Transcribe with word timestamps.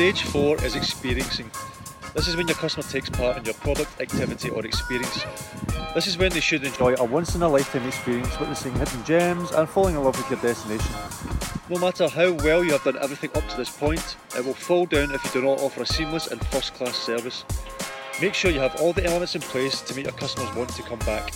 Stage 0.00 0.22
4 0.22 0.64
is 0.64 0.76
experiencing. 0.76 1.50
This 2.14 2.26
is 2.26 2.34
when 2.34 2.48
your 2.48 2.56
customer 2.56 2.84
takes 2.84 3.10
part 3.10 3.36
in 3.36 3.44
your 3.44 3.52
product, 3.52 4.00
activity 4.00 4.48
or 4.48 4.64
experience. 4.64 5.26
This 5.92 6.06
is 6.06 6.16
when 6.16 6.32
they 6.32 6.40
should 6.40 6.64
enjoy 6.64 6.94
a 6.94 7.04
once 7.04 7.34
in 7.34 7.42
a 7.42 7.48
lifetime 7.50 7.86
experience 7.86 8.40
witnessing 8.40 8.72
hidden 8.76 9.04
gems 9.04 9.50
and 9.50 9.68
falling 9.68 9.96
in 9.96 10.02
love 10.02 10.16
with 10.16 10.30
your 10.30 10.40
destination. 10.40 10.94
No 11.68 11.78
matter 11.78 12.08
how 12.08 12.32
well 12.32 12.64
you 12.64 12.72
have 12.72 12.82
done 12.82 12.96
everything 13.02 13.28
up 13.34 13.46
to 13.50 13.56
this 13.58 13.68
point, 13.68 14.16
it 14.34 14.42
will 14.42 14.54
fall 14.54 14.86
down 14.86 15.12
if 15.12 15.22
you 15.22 15.32
do 15.32 15.46
not 15.46 15.60
offer 15.60 15.82
a 15.82 15.86
seamless 15.86 16.28
and 16.28 16.42
first 16.46 16.72
class 16.72 16.96
service. 16.96 17.44
Make 18.22 18.32
sure 18.32 18.50
you 18.50 18.60
have 18.60 18.80
all 18.80 18.94
the 18.94 19.04
elements 19.04 19.34
in 19.34 19.42
place 19.42 19.82
to 19.82 19.94
make 19.94 20.06
your 20.06 20.14
customers 20.14 20.56
want 20.56 20.70
to 20.70 20.82
come 20.82 21.00
back. 21.00 21.30